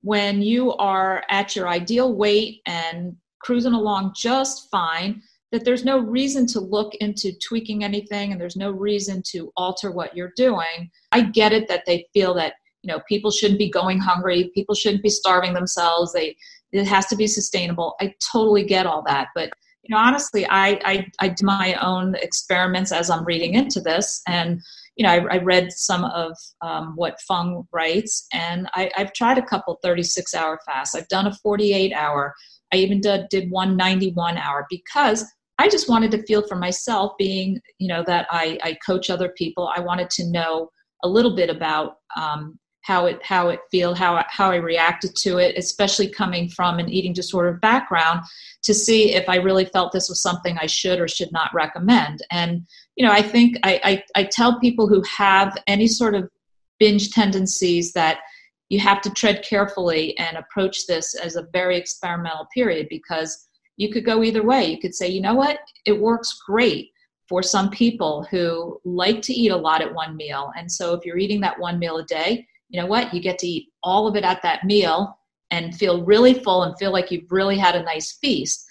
when 0.02 0.42
you 0.42 0.74
are 0.74 1.24
at 1.30 1.56
your 1.56 1.68
ideal 1.68 2.16
weight 2.16 2.62
and 2.66 3.16
cruising 3.42 3.74
along 3.74 4.14
just 4.16 4.70
fine, 4.70 5.22
that 5.52 5.66
there's 5.66 5.84
no 5.84 6.00
reason 6.00 6.46
to 6.48 6.60
look 6.60 6.94
into 6.96 7.32
tweaking 7.40 7.84
anything 7.84 8.32
and 8.32 8.40
there's 8.40 8.56
no 8.56 8.72
reason 8.72 9.24
to 9.32 9.52
alter 9.58 9.92
what 9.92 10.16
you're 10.16 10.34
doing. 10.36 10.90
I 11.12 11.22
get 11.22 11.54
it 11.54 11.68
that 11.68 11.84
they 11.86 12.06
feel 12.14 12.34
that 12.36 12.54
you 12.84 12.88
know 12.88 13.02
people 13.10 13.32
shouldn't 13.32 13.60
be 13.60 13.70
going 13.70 14.00
hungry, 14.00 14.52
people 14.54 14.76
shouldn't 14.76 15.04
be 15.04 15.10
starving 15.10 15.54
themselves. 15.54 16.14
They 16.14 16.38
it 16.72 16.86
has 16.86 17.08
to 17.08 17.16
be 17.16 17.28
sustainable. 17.28 17.96
I 18.00 18.14
totally 18.32 18.64
get 18.64 18.86
all 18.86 19.04
that, 19.08 19.30
but 19.34 19.50
you 19.84 19.96
know, 19.96 20.02
honestly, 20.02 20.46
I 20.48 20.80
I, 20.86 21.08
I 21.20 21.30
do 21.30 21.46
my 21.46 21.74
own 21.82 22.16
experiments 22.16 22.92
as 22.92 23.10
I'm 23.10 23.26
reading 23.26 23.56
into 23.56 23.82
this, 23.82 24.22
and 24.28 24.62
you 25.00 25.04
know, 25.04 25.12
I, 25.12 25.36
I 25.36 25.38
read 25.38 25.72
some 25.72 26.04
of 26.04 26.36
um, 26.62 26.92
what 26.98 27.22
Fung 27.22 27.66
writes, 27.72 28.28
and 28.34 28.68
I, 28.74 28.92
have 28.96 29.14
tried 29.14 29.38
a 29.38 29.46
couple 29.46 29.80
36 29.82 30.36
hour 30.36 30.60
fasts. 30.66 30.94
I've 30.94 31.08
done 31.08 31.26
a 31.26 31.34
48 31.36 31.94
hour. 31.94 32.36
I 32.74 32.78
even 32.78 33.00
did, 33.00 33.30
did 33.30 33.50
one 33.50 33.78
91 33.78 34.38
hour 34.38 34.68
because 34.70 35.26
I 35.58 35.70
just 35.70 35.88
wanted 35.88 36.12
to 36.12 36.24
feel 36.24 36.46
for 36.46 36.58
myself, 36.58 37.14
being 37.18 37.62
you 37.78 37.88
know 37.88 38.04
that 38.08 38.28
I, 38.30 38.60
I 38.62 38.78
coach 38.86 39.10
other 39.10 39.30
people. 39.38 39.72
I 39.74 39.80
wanted 39.80 40.10
to 40.12 40.30
know 40.30 40.70
a 41.02 41.08
little 41.08 41.34
bit 41.34 41.50
about 41.50 41.96
um, 42.18 42.60
how 42.90 43.06
it 43.06 43.24
how 43.24 43.50
it 43.50 43.60
feel 43.70 43.94
how 43.94 44.26
how 44.30 44.50
I 44.50 44.56
reacted 44.56 45.16
to 45.18 45.38
it, 45.38 45.56
especially 45.56 46.10
coming 46.10 46.50
from 46.50 46.80
an 46.80 46.90
eating 46.90 47.14
disorder 47.14 47.54
background, 47.54 48.22
to 48.64 48.74
see 48.74 49.14
if 49.14 49.30
I 49.30 49.36
really 49.36 49.66
felt 49.66 49.92
this 49.92 50.10
was 50.10 50.20
something 50.20 50.58
I 50.58 50.66
should 50.66 51.00
or 51.00 51.08
should 51.08 51.32
not 51.32 51.54
recommend. 51.54 52.24
And 52.32 52.66
you 52.96 53.06
know, 53.06 53.12
I 53.12 53.22
think 53.22 53.58
I, 53.62 53.80
I, 53.84 54.22
I 54.22 54.24
tell 54.24 54.60
people 54.60 54.88
who 54.88 55.04
have 55.04 55.56
any 55.68 55.86
sort 55.86 56.16
of 56.16 56.32
binge 56.80 57.12
tendencies 57.12 57.94
that 57.94 58.22
you 58.70 58.80
have 58.80 59.02
to 59.02 59.12
tread 59.12 59.46
carefully 59.48 60.18
and 60.18 60.36
approach 60.36 60.88
this 60.88 61.14
as 61.14 61.36
a 61.36 61.48
very 61.54 61.78
experimental 61.78 62.48
period 62.52 62.88
because 62.90 63.48
you 63.78 63.92
could 63.92 64.06
go 64.06 64.24
either 64.24 64.42
way. 64.42 64.66
You 64.66 64.80
could 64.80 64.96
say, 64.96 65.08
you 65.08 65.22
know 65.22 65.36
what, 65.36 65.60
it 65.86 65.94
works 65.94 66.42
great 66.44 66.90
for 67.28 67.44
some 67.44 67.70
people 67.70 68.26
who 68.32 68.82
like 68.84 69.22
to 69.22 69.34
eat 69.34 69.52
a 69.52 69.64
lot 69.68 69.84
at 69.84 69.94
one 69.94 70.16
meal. 70.16 70.52
And 70.58 70.72
so 70.72 70.96
if 70.96 71.06
you're 71.06 71.20
eating 71.20 71.42
that 71.42 71.60
one 71.60 71.78
meal 71.78 71.98
a 71.98 72.04
day, 72.04 72.48
you 72.70 72.80
know 72.80 72.88
what? 72.88 73.14
You 73.14 73.22
get 73.22 73.40
to 73.40 73.48
eat 73.48 73.70
all 73.84 74.08
of 74.08 74.16
it 74.16 74.24
at 74.24 74.42
that 74.44 74.64
meal 74.64 75.18
and 75.52 75.76
feel 75.76 76.04
really 76.04 76.36
full 76.36 76.64
and 76.64 76.78
feel 76.78 76.92
like 76.92 77.12
you've 77.12 77.32
really 77.32 77.58
had 77.58 77.76
a 77.76 77.84
nice 77.84 78.18
feast. 78.22 78.66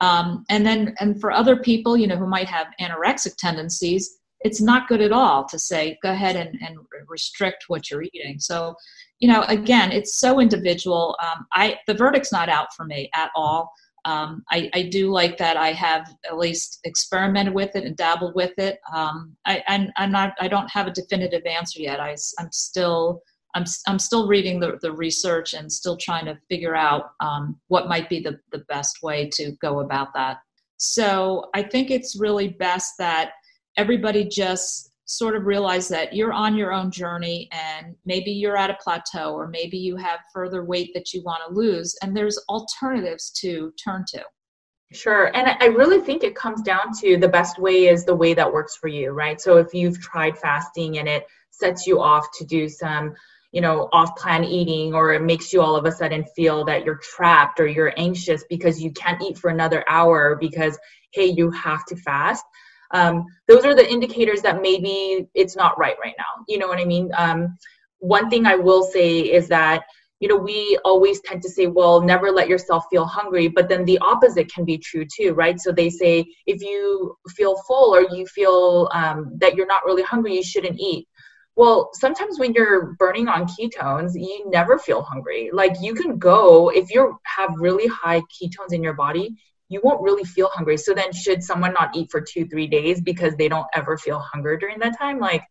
Um, 0.00 0.44
and 0.50 0.66
then, 0.66 0.94
and 0.98 1.20
for 1.20 1.30
other 1.32 1.56
people, 1.56 1.96
you 1.96 2.06
know, 2.06 2.16
who 2.16 2.26
might 2.26 2.48
have 2.48 2.66
anorexic 2.80 3.36
tendencies, 3.36 4.18
it's 4.40 4.60
not 4.60 4.88
good 4.88 5.00
at 5.00 5.12
all 5.12 5.46
to 5.46 5.58
say, 5.58 5.98
go 6.02 6.10
ahead 6.10 6.36
and, 6.36 6.58
and 6.60 6.76
restrict 7.08 7.64
what 7.68 7.90
you're 7.90 8.02
eating. 8.02 8.38
So, 8.38 8.74
you 9.20 9.28
know, 9.28 9.42
again, 9.44 9.90
it's 9.92 10.18
so 10.18 10.40
individual. 10.40 11.16
Um, 11.22 11.46
I, 11.52 11.78
the 11.86 11.94
verdict's 11.94 12.32
not 12.32 12.48
out 12.48 12.74
for 12.74 12.84
me 12.84 13.08
at 13.14 13.30
all. 13.34 13.72
Um, 14.04 14.44
I, 14.50 14.68
I, 14.74 14.82
do 14.82 15.10
like 15.10 15.38
that 15.38 15.56
I 15.56 15.72
have 15.72 16.14
at 16.26 16.36
least 16.36 16.80
experimented 16.84 17.54
with 17.54 17.74
it 17.74 17.84
and 17.84 17.96
dabbled 17.96 18.34
with 18.34 18.52
it. 18.58 18.78
Um, 18.94 19.34
I, 19.46 19.62
I'm, 19.96 20.12
not, 20.12 20.34
I 20.38 20.46
don't 20.46 20.70
have 20.70 20.86
a 20.86 20.90
definitive 20.90 21.46
answer 21.46 21.80
yet. 21.80 22.00
I, 22.00 22.14
I'm 22.38 22.52
still 22.52 23.22
I'm, 23.54 23.64
I'm 23.86 23.98
still 23.98 24.26
reading 24.26 24.60
the, 24.60 24.78
the 24.82 24.92
research 24.92 25.54
and 25.54 25.70
still 25.70 25.96
trying 25.96 26.24
to 26.26 26.38
figure 26.48 26.74
out 26.74 27.12
um, 27.20 27.58
what 27.68 27.88
might 27.88 28.08
be 28.08 28.20
the, 28.20 28.38
the 28.52 28.64
best 28.68 29.02
way 29.02 29.28
to 29.34 29.52
go 29.62 29.80
about 29.80 30.08
that. 30.14 30.38
So 30.76 31.50
I 31.54 31.62
think 31.62 31.90
it's 31.90 32.18
really 32.18 32.48
best 32.48 32.94
that 32.98 33.32
everybody 33.76 34.24
just 34.24 34.90
sort 35.06 35.36
of 35.36 35.44
realize 35.44 35.86
that 35.88 36.14
you're 36.14 36.32
on 36.32 36.56
your 36.56 36.72
own 36.72 36.90
journey 36.90 37.48
and 37.52 37.94
maybe 38.06 38.30
you're 38.30 38.56
at 38.56 38.70
a 38.70 38.78
plateau 38.82 39.34
or 39.34 39.46
maybe 39.46 39.76
you 39.76 39.96
have 39.96 40.20
further 40.32 40.64
weight 40.64 40.90
that 40.94 41.12
you 41.12 41.22
want 41.22 41.42
to 41.46 41.54
lose 41.54 41.94
and 42.02 42.16
there's 42.16 42.38
alternatives 42.48 43.30
to 43.30 43.72
turn 43.82 44.04
to. 44.08 44.22
Sure. 44.92 45.34
And 45.36 45.56
I 45.60 45.66
really 45.66 46.00
think 46.00 46.22
it 46.22 46.34
comes 46.36 46.62
down 46.62 46.92
to 47.00 47.16
the 47.16 47.28
best 47.28 47.58
way 47.58 47.88
is 47.88 48.04
the 48.04 48.14
way 48.14 48.32
that 48.34 48.52
works 48.52 48.76
for 48.76 48.88
you, 48.88 49.10
right? 49.10 49.40
So 49.40 49.58
if 49.58 49.74
you've 49.74 50.00
tried 50.00 50.38
fasting 50.38 50.98
and 50.98 51.08
it 51.08 51.26
sets 51.50 51.86
you 51.86 52.00
off 52.00 52.26
to 52.38 52.44
do 52.44 52.68
some 52.68 53.14
you 53.54 53.60
know 53.60 53.88
off 53.92 54.16
plan 54.16 54.42
eating 54.44 54.94
or 54.94 55.14
it 55.14 55.22
makes 55.22 55.52
you 55.52 55.62
all 55.62 55.76
of 55.76 55.84
a 55.86 55.92
sudden 55.92 56.24
feel 56.34 56.64
that 56.64 56.84
you're 56.84 57.00
trapped 57.14 57.60
or 57.60 57.68
you're 57.68 57.94
anxious 57.96 58.44
because 58.50 58.82
you 58.82 58.90
can't 58.90 59.22
eat 59.22 59.38
for 59.38 59.48
another 59.48 59.84
hour 59.88 60.36
because 60.40 60.76
hey 61.12 61.26
you 61.26 61.50
have 61.52 61.84
to 61.86 61.96
fast. 61.96 62.44
Um, 62.90 63.24
those 63.48 63.64
are 63.64 63.74
the 63.74 63.90
indicators 63.90 64.42
that 64.42 64.60
maybe 64.60 65.26
it's 65.34 65.56
not 65.56 65.78
right 65.78 65.96
right 66.02 66.14
now. 66.18 66.44
You 66.48 66.58
know 66.58 66.66
what 66.66 66.80
i 66.80 66.84
mean? 66.84 67.10
Um, 67.16 67.56
one 67.98 68.28
thing 68.28 68.44
i 68.44 68.56
will 68.56 68.82
say 68.82 69.20
is 69.20 69.46
that 69.48 69.84
you 70.18 70.28
know 70.28 70.36
we 70.36 70.78
always 70.84 71.20
tend 71.20 71.40
to 71.42 71.48
say 71.48 71.66
well 71.68 72.00
never 72.00 72.30
let 72.32 72.48
yourself 72.48 72.84
feel 72.90 73.04
hungry 73.04 73.46
but 73.46 73.68
then 73.68 73.84
the 73.84 73.98
opposite 73.98 74.52
can 74.52 74.64
be 74.64 74.78
true 74.78 75.06
too 75.16 75.32
right? 75.32 75.60
So 75.60 75.70
they 75.70 75.90
say 75.90 76.24
if 76.46 76.60
you 76.60 77.16
feel 77.36 77.56
full 77.68 77.94
or 77.94 78.02
you 78.14 78.26
feel 78.26 78.90
um, 78.92 79.32
that 79.38 79.54
you're 79.54 79.72
not 79.74 79.84
really 79.84 80.02
hungry 80.02 80.34
you 80.34 80.42
shouldn't 80.42 80.80
eat 80.80 81.06
well, 81.56 81.90
sometimes 81.94 82.38
when 82.38 82.52
you're 82.52 82.94
burning 82.94 83.28
on 83.28 83.46
ketones, 83.46 84.12
you 84.14 84.50
never 84.50 84.78
feel 84.78 85.02
hungry. 85.02 85.50
Like 85.52 85.76
you 85.80 85.94
can 85.94 86.18
go 86.18 86.70
if 86.70 86.90
you 86.92 87.18
have 87.24 87.50
really 87.58 87.86
high 87.86 88.20
ketones 88.22 88.72
in 88.72 88.82
your 88.82 88.94
body, 88.94 89.36
you 89.68 89.80
won't 89.84 90.02
really 90.02 90.24
feel 90.24 90.48
hungry. 90.52 90.76
So 90.76 90.94
then 90.94 91.12
should 91.12 91.42
someone 91.42 91.72
not 91.72 91.96
eat 91.96 92.10
for 92.10 92.20
2-3 92.20 92.70
days 92.70 93.00
because 93.00 93.36
they 93.36 93.48
don't 93.48 93.66
ever 93.72 93.96
feel 93.96 94.18
hunger 94.18 94.56
during 94.56 94.78
that 94.80 94.98
time? 94.98 95.18
Like 95.18 95.44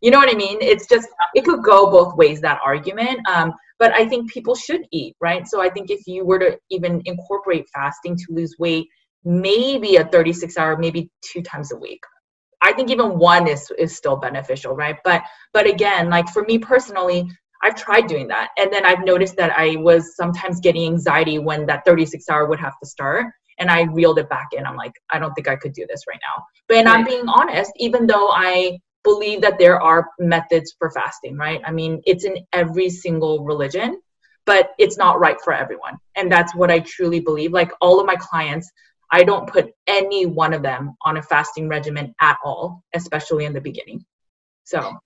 you 0.00 0.10
know 0.10 0.18
what 0.18 0.32
I 0.32 0.36
mean? 0.36 0.58
It's 0.60 0.86
just 0.86 1.08
it 1.34 1.44
could 1.44 1.62
go 1.62 1.90
both 1.90 2.16
ways 2.16 2.40
that 2.40 2.60
argument. 2.64 3.20
Um, 3.28 3.52
but 3.78 3.92
I 3.92 4.08
think 4.08 4.30
people 4.30 4.54
should 4.54 4.82
eat, 4.92 5.16
right? 5.20 5.46
So 5.46 5.60
I 5.60 5.70
think 5.70 5.90
if 5.90 6.06
you 6.06 6.24
were 6.24 6.38
to 6.38 6.58
even 6.70 7.02
incorporate 7.04 7.66
fasting 7.74 8.16
to 8.16 8.24
lose 8.30 8.54
weight, 8.58 8.88
maybe 9.24 9.96
a 9.96 10.04
36 10.04 10.56
hour, 10.56 10.76
maybe 10.76 11.10
two 11.22 11.42
times 11.42 11.72
a 11.72 11.76
week. 11.76 12.02
I 12.60 12.72
think 12.72 12.90
even 12.90 13.18
one 13.18 13.46
is 13.46 13.70
is 13.78 13.96
still 13.96 14.16
beneficial, 14.16 14.74
right? 14.74 14.96
But 15.04 15.22
but 15.52 15.66
again, 15.66 16.10
like 16.10 16.28
for 16.28 16.42
me 16.42 16.58
personally, 16.58 17.28
I've 17.62 17.74
tried 17.74 18.06
doing 18.06 18.28
that, 18.28 18.50
and 18.58 18.72
then 18.72 18.84
I've 18.84 19.04
noticed 19.04 19.36
that 19.36 19.52
I 19.56 19.76
was 19.76 20.16
sometimes 20.16 20.60
getting 20.60 20.86
anxiety 20.86 21.38
when 21.38 21.66
that 21.66 21.84
36 21.84 22.28
hour 22.28 22.46
would 22.46 22.60
have 22.60 22.78
to 22.82 22.88
start, 22.88 23.26
and 23.58 23.70
I 23.70 23.82
reeled 23.82 24.18
it 24.18 24.28
back 24.28 24.48
in. 24.52 24.66
I'm 24.66 24.76
like, 24.76 24.92
I 25.10 25.18
don't 25.18 25.34
think 25.34 25.48
I 25.48 25.56
could 25.56 25.72
do 25.72 25.86
this 25.88 26.04
right 26.08 26.20
now. 26.22 26.44
But 26.68 26.78
and 26.78 26.86
right. 26.86 26.98
I'm 26.98 27.04
being 27.04 27.28
honest, 27.28 27.72
even 27.76 28.06
though 28.06 28.30
I 28.30 28.78
believe 29.04 29.40
that 29.42 29.58
there 29.58 29.80
are 29.80 30.08
methods 30.18 30.74
for 30.78 30.90
fasting, 30.90 31.36
right? 31.36 31.60
I 31.64 31.70
mean, 31.70 32.02
it's 32.06 32.24
in 32.24 32.38
every 32.52 32.90
single 32.90 33.44
religion, 33.44 34.00
but 34.46 34.70
it's 34.78 34.98
not 34.98 35.20
right 35.20 35.40
for 35.42 35.52
everyone, 35.52 35.96
and 36.16 36.30
that's 36.30 36.54
what 36.54 36.70
I 36.70 36.80
truly 36.80 37.20
believe. 37.20 37.52
Like 37.52 37.70
all 37.80 38.00
of 38.00 38.06
my 38.06 38.16
clients 38.16 38.70
I 39.10 39.24
don't 39.24 39.48
put 39.48 39.72
any 39.86 40.26
one 40.26 40.52
of 40.52 40.62
them 40.62 40.96
on 41.02 41.16
a 41.16 41.22
fasting 41.22 41.68
regimen 41.68 42.14
at 42.20 42.36
all, 42.44 42.84
especially 42.94 43.44
in 43.44 43.52
the 43.52 43.60
beginning. 43.60 44.04
So, 44.64 44.98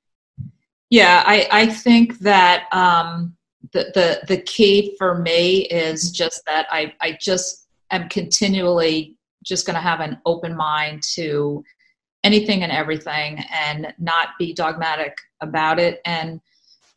yeah, 0.90 1.22
I, 1.24 1.48
I 1.50 1.66
think 1.66 2.18
that 2.18 2.66
um, 2.72 3.36
the, 3.72 3.92
the, 3.94 4.20
the 4.26 4.42
key 4.42 4.96
for 4.98 5.18
me 5.18 5.62
is 5.66 6.10
just 6.10 6.42
that 6.46 6.66
I, 6.70 6.92
I 7.00 7.16
just 7.20 7.68
am 7.90 8.08
continually 8.08 9.16
just 9.44 9.66
going 9.66 9.74
to 9.74 9.80
have 9.80 10.00
an 10.00 10.18
open 10.26 10.56
mind 10.56 11.02
to 11.14 11.64
anything 12.24 12.62
and 12.62 12.72
everything 12.72 13.44
and 13.52 13.92
not 13.98 14.28
be 14.38 14.52
dogmatic 14.52 15.16
about 15.40 15.78
it 15.78 16.00
and 16.04 16.40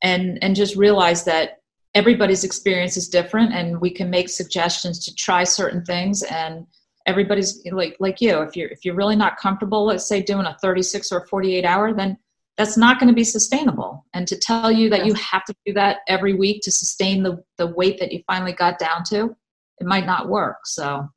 and 0.03 0.37
and 0.43 0.55
just 0.55 0.75
realize 0.75 1.23
that 1.23 1.61
everybody's 1.95 2.43
experience 2.43 2.97
is 2.97 3.07
different 3.07 3.53
and 3.53 3.79
we 3.79 3.89
can 3.89 4.09
make 4.09 4.29
suggestions 4.29 5.03
to 5.03 5.15
try 5.15 5.43
certain 5.43 5.83
things 5.83 6.21
and 6.23 6.67
everybody's 7.05 7.65
like 7.71 7.95
like 7.99 8.19
you 8.21 8.41
if 8.41 8.55
you're 8.55 8.69
if 8.69 8.83
you're 8.83 8.95
really 8.95 9.15
not 9.15 9.37
comfortable 9.37 9.85
let's 9.85 10.07
say 10.07 10.21
doing 10.21 10.45
a 10.45 10.57
36 10.61 11.11
or 11.11 11.25
48 11.27 11.65
hour 11.65 11.93
then 11.93 12.17
that's 12.57 12.77
not 12.77 12.99
going 12.99 13.09
to 13.09 13.15
be 13.15 13.23
sustainable. 13.23 14.05
And 14.13 14.27
to 14.27 14.37
tell 14.37 14.71
you 14.71 14.89
that 14.89 15.05
you 15.05 15.13
have 15.15 15.43
to 15.45 15.55
do 15.65 15.73
that 15.73 15.99
every 16.07 16.33
week 16.33 16.61
to 16.63 16.71
sustain 16.71 17.23
the 17.23 17.43
the 17.57 17.67
weight 17.67 17.99
that 17.99 18.11
you 18.11 18.23
finally 18.27 18.53
got 18.53 18.79
down 18.79 19.03
to 19.09 19.35
it 19.79 19.85
might 19.85 20.05
not 20.05 20.29
work 20.29 20.65
so. 20.65 21.07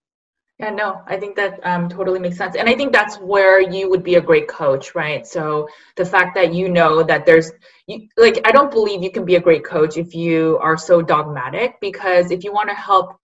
Yeah 0.59 0.71
no 0.71 1.03
i 1.07 1.17
think 1.17 1.37
that 1.37 1.61
um, 1.63 1.89
totally 1.89 2.19
makes 2.19 2.37
sense. 2.37 2.57
And 2.57 2.69
i 2.69 2.75
think 2.75 2.93
that's 2.93 3.17
where 3.19 3.61
you 3.61 3.89
would 3.89 4.03
be 4.03 4.17
a 4.17 4.21
great 4.21 4.49
coach 4.49 4.97
right? 4.97 5.25
So 5.25 5.69
the 5.97 6.05
fact 6.05 6.35
that 6.35 6.53
you 6.53 6.69
know 6.69 7.05
that 7.05 7.25
there's 7.25 7.53
you, 7.87 8.09
like 8.17 8.41
i 8.45 8.51
don't 8.51 8.73
believe 8.73 9.03
you 9.05 9.13
can 9.13 9.25
be 9.25 9.37
a 9.37 9.41
great 9.41 9.65
coach 9.65 9.97
if 9.97 10.15
you 10.17 10.59
are 10.61 10.77
so 10.77 11.01
dogmatic 11.01 11.77
because 11.81 12.33
if 12.33 12.43
you 12.43 12.53
want 12.53 12.69
to 12.69 12.75
help 12.75 13.17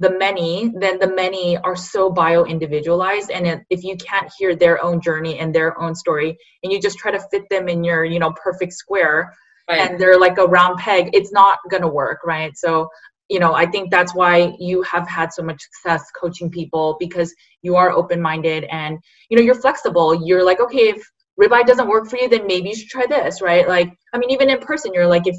the 0.00 0.16
many, 0.18 0.72
then 0.78 0.98
the 0.98 1.12
many 1.12 1.56
are 1.58 1.74
so 1.74 2.10
bio 2.10 2.44
individualized. 2.44 3.30
And 3.30 3.62
if 3.68 3.82
you 3.82 3.96
can't 3.96 4.30
hear 4.38 4.54
their 4.54 4.82
own 4.82 5.00
journey 5.00 5.38
and 5.38 5.54
their 5.54 5.80
own 5.80 5.94
story, 5.94 6.36
and 6.62 6.72
you 6.72 6.80
just 6.80 6.98
try 6.98 7.10
to 7.10 7.20
fit 7.30 7.48
them 7.50 7.68
in 7.68 7.82
your, 7.82 8.04
you 8.04 8.18
know, 8.18 8.32
perfect 8.32 8.74
square, 8.74 9.34
right. 9.68 9.90
and 9.90 10.00
they're 10.00 10.18
like 10.18 10.38
a 10.38 10.46
round 10.46 10.78
peg, 10.78 11.10
it's 11.12 11.32
not 11.32 11.58
going 11.70 11.82
to 11.82 11.88
work, 11.88 12.20
right? 12.24 12.56
So, 12.56 12.88
you 13.28 13.40
know, 13.40 13.54
I 13.54 13.66
think 13.66 13.90
that's 13.90 14.14
why 14.14 14.54
you 14.58 14.82
have 14.82 15.06
had 15.08 15.32
so 15.32 15.42
much 15.42 15.62
success 15.62 16.10
coaching 16.18 16.50
people 16.50 16.96
because 16.98 17.34
you 17.62 17.76
are 17.76 17.90
open 17.90 18.22
minded 18.22 18.64
and, 18.64 18.98
you 19.28 19.36
know, 19.36 19.42
you're 19.42 19.60
flexible. 19.60 20.14
You're 20.24 20.44
like, 20.44 20.60
okay, 20.60 20.88
if 20.90 21.02
ribeye 21.38 21.66
doesn't 21.66 21.88
work 21.88 22.08
for 22.08 22.18
you, 22.18 22.28
then 22.28 22.46
maybe 22.46 22.70
you 22.70 22.76
should 22.76 22.88
try 22.88 23.06
this, 23.06 23.42
right? 23.42 23.68
Like, 23.68 23.92
I 24.14 24.18
mean, 24.18 24.30
even 24.30 24.48
in 24.48 24.58
person, 24.60 24.94
you're 24.94 25.06
like, 25.06 25.26
if 25.26 25.36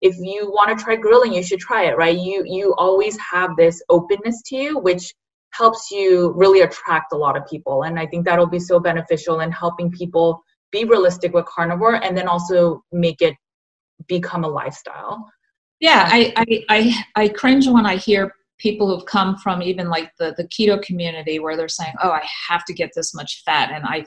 if 0.00 0.16
you 0.18 0.50
want 0.50 0.76
to 0.76 0.84
try 0.84 0.96
grilling 0.96 1.32
you 1.32 1.42
should 1.42 1.58
try 1.58 1.84
it 1.84 1.96
right 1.96 2.18
you 2.18 2.42
you 2.46 2.74
always 2.78 3.16
have 3.18 3.50
this 3.56 3.82
openness 3.88 4.42
to 4.46 4.56
you 4.56 4.78
which 4.78 5.12
helps 5.50 5.90
you 5.90 6.32
really 6.36 6.60
attract 6.60 7.12
a 7.12 7.16
lot 7.16 7.36
of 7.36 7.46
people 7.46 7.82
and 7.82 7.98
i 7.98 8.06
think 8.06 8.24
that'll 8.24 8.46
be 8.46 8.60
so 8.60 8.78
beneficial 8.78 9.40
in 9.40 9.50
helping 9.50 9.90
people 9.90 10.42
be 10.70 10.84
realistic 10.84 11.32
with 11.32 11.44
carnivore 11.46 12.02
and 12.04 12.16
then 12.16 12.28
also 12.28 12.82
make 12.92 13.20
it 13.22 13.34
become 14.06 14.44
a 14.44 14.48
lifestyle 14.48 15.28
yeah 15.80 16.08
i 16.10 16.32
i 16.36 16.64
i, 16.68 17.22
I 17.24 17.28
cringe 17.28 17.66
when 17.66 17.86
i 17.86 17.96
hear 17.96 18.32
people 18.58 18.88
who've 18.88 19.06
come 19.06 19.36
from 19.36 19.62
even 19.62 19.88
like 19.88 20.10
the, 20.18 20.34
the 20.36 20.44
keto 20.48 20.80
community 20.82 21.38
where 21.38 21.56
they're 21.56 21.68
saying, 21.68 21.94
oh, 22.02 22.10
I 22.10 22.22
have 22.48 22.64
to 22.66 22.74
get 22.74 22.90
this 22.94 23.14
much 23.14 23.42
fat. 23.44 23.70
And 23.72 23.84
I, 23.86 24.04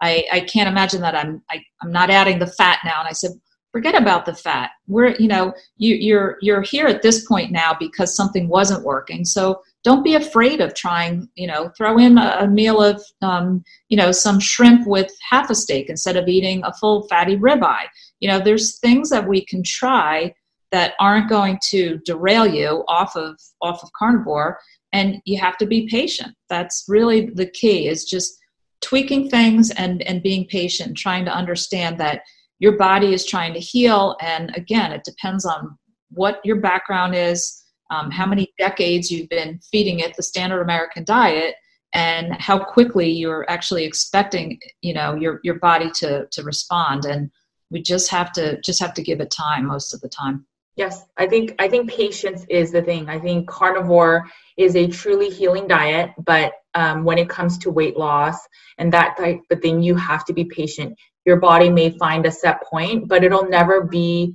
I, 0.00 0.24
I 0.32 0.40
can't 0.40 0.68
imagine 0.68 1.00
that 1.02 1.14
I'm, 1.14 1.42
I, 1.50 1.62
I'm 1.82 1.92
not 1.92 2.10
adding 2.10 2.38
the 2.38 2.46
fat 2.46 2.80
now. 2.84 3.00
And 3.00 3.08
I 3.08 3.12
said, 3.12 3.32
forget 3.72 4.00
about 4.00 4.26
the 4.26 4.34
fat. 4.34 4.70
We're, 4.88 5.14
you 5.16 5.28
know, 5.28 5.52
you, 5.76 5.94
you're, 5.94 6.36
you're 6.40 6.62
here 6.62 6.86
at 6.86 7.02
this 7.02 7.26
point 7.26 7.52
now 7.52 7.76
because 7.78 8.16
something 8.16 8.48
wasn't 8.48 8.84
working. 8.84 9.24
So 9.24 9.62
don't 9.84 10.04
be 10.04 10.14
afraid 10.14 10.60
of 10.60 10.74
trying, 10.74 11.28
you 11.36 11.46
know, 11.46 11.70
throw 11.76 11.98
in 11.98 12.18
a, 12.18 12.38
a 12.40 12.48
meal 12.48 12.82
of, 12.82 13.02
um, 13.22 13.62
you 13.88 13.96
know, 13.96 14.12
some 14.12 14.40
shrimp 14.40 14.86
with 14.86 15.10
half 15.28 15.50
a 15.50 15.54
steak 15.54 15.88
instead 15.88 16.16
of 16.16 16.28
eating 16.28 16.62
a 16.64 16.72
full 16.74 17.06
fatty 17.08 17.36
ribeye. 17.36 17.86
You 18.18 18.28
know, 18.28 18.40
there's 18.40 18.78
things 18.78 19.08
that 19.10 19.26
we 19.26 19.44
can 19.44 19.62
try 19.62 20.34
that 20.72 20.94
aren't 21.00 21.28
going 21.28 21.58
to 21.70 21.98
derail 22.04 22.46
you 22.46 22.84
off 22.88 23.16
of 23.16 23.38
off 23.60 23.82
of 23.82 23.90
carnivore 23.92 24.58
and 24.92 25.20
you 25.24 25.38
have 25.38 25.56
to 25.58 25.66
be 25.66 25.88
patient 25.88 26.34
that's 26.48 26.84
really 26.88 27.30
the 27.34 27.46
key 27.46 27.88
is 27.88 28.04
just 28.04 28.38
tweaking 28.80 29.28
things 29.28 29.70
and 29.72 30.02
and 30.02 30.22
being 30.22 30.46
patient 30.46 30.96
trying 30.96 31.24
to 31.24 31.34
understand 31.34 31.98
that 31.98 32.22
your 32.60 32.76
body 32.76 33.12
is 33.12 33.26
trying 33.26 33.52
to 33.54 33.60
heal. 33.60 34.16
And 34.20 34.54
again 34.56 34.92
it 34.92 35.02
depends 35.04 35.44
on 35.44 35.76
what 36.10 36.40
your 36.44 36.60
background 36.60 37.14
is 37.14 37.56
um, 37.90 38.10
how 38.10 38.26
many 38.26 38.52
decades 38.56 39.10
you've 39.10 39.28
been 39.28 39.58
feeding 39.72 39.98
it 40.00 40.14
the 40.16 40.22
standard 40.22 40.60
american 40.60 41.04
diet 41.04 41.54
and 41.94 42.34
how 42.40 42.62
quickly 42.62 43.10
you're 43.10 43.48
actually 43.50 43.84
expecting 43.84 44.58
you 44.82 44.94
know 44.94 45.14
your 45.14 45.40
your 45.42 45.56
body 45.56 45.90
to 45.90 46.26
to 46.30 46.42
respond. 46.42 47.04
And 47.04 47.30
we 47.70 47.82
just 47.82 48.10
have 48.10 48.32
to 48.32 48.60
just 48.60 48.80
have 48.80 48.94
to 48.94 49.02
give 49.02 49.20
it 49.20 49.30
time 49.30 49.66
most 49.66 49.92
of 49.92 50.00
the 50.00 50.08
time 50.08 50.46
Yes, 50.76 51.04
I 51.16 51.26
think 51.26 51.54
I 51.58 51.68
think 51.68 51.90
patience 51.90 52.46
is 52.48 52.70
the 52.70 52.82
thing. 52.82 53.08
I 53.08 53.18
think 53.18 53.48
carnivore 53.48 54.24
is 54.56 54.76
a 54.76 54.86
truly 54.86 55.28
healing 55.28 55.66
diet, 55.66 56.10
but 56.24 56.52
um, 56.74 57.04
when 57.04 57.18
it 57.18 57.28
comes 57.28 57.58
to 57.58 57.70
weight 57.70 57.96
loss 57.96 58.36
and 58.78 58.92
that 58.92 59.16
type 59.16 59.40
of 59.50 59.60
thing, 59.60 59.82
you 59.82 59.96
have 59.96 60.24
to 60.26 60.32
be 60.32 60.44
patient. 60.44 60.96
Your 61.26 61.36
body 61.36 61.68
may 61.68 61.90
find 61.98 62.24
a 62.24 62.30
set 62.30 62.62
point, 62.62 63.08
but 63.08 63.24
it'll 63.24 63.48
never 63.48 63.84
be 63.84 64.34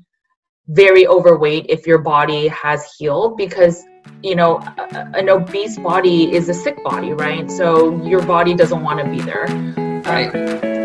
very 0.68 1.08
overweight 1.08 1.68
if 1.70 1.88
your 1.88 2.00
body 2.00 2.48
has 2.50 2.94
healed 2.98 3.38
because 3.38 3.84
you 4.24 4.36
know 4.36 4.60
an 5.14 5.30
obese 5.30 5.78
body 5.78 6.34
is 6.34 6.50
a 6.50 6.54
sick 6.54 6.84
body, 6.84 7.14
right? 7.14 7.50
So 7.50 8.04
your 8.04 8.22
body 8.24 8.54
doesn't 8.54 8.84
want 8.84 9.00
to 9.00 9.10
be 9.10 9.22
there. 9.22 9.46
Right. 10.06 10.85